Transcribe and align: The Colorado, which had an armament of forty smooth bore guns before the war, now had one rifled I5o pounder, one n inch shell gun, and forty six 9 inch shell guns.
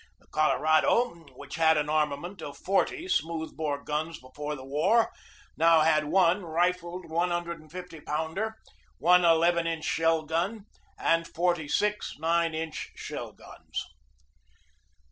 The 0.19 0.25
Colorado, 0.29 1.09
which 1.35 1.57
had 1.57 1.77
an 1.77 1.87
armament 1.87 2.41
of 2.41 2.57
forty 2.57 3.07
smooth 3.07 3.55
bore 3.55 3.83
guns 3.83 4.19
before 4.19 4.55
the 4.55 4.65
war, 4.65 5.11
now 5.57 5.81
had 5.81 6.05
one 6.05 6.43
rifled 6.43 7.05
I5o 7.05 8.03
pounder, 8.07 8.55
one 8.97 9.23
n 9.23 9.67
inch 9.67 9.85
shell 9.85 10.23
gun, 10.23 10.65
and 10.97 11.27
forty 11.27 11.67
six 11.67 12.17
9 12.17 12.55
inch 12.55 12.89
shell 12.95 13.33
guns. 13.33 13.85